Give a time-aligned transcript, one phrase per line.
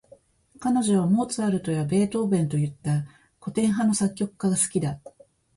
[0.59, 3.03] 彼女はモーツァルトやベートーヴェンといった、
[3.39, 4.99] 古典派の作曲家が好きだ。